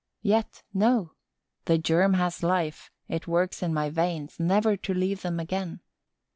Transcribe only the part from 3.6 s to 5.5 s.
in my veins, never to leave them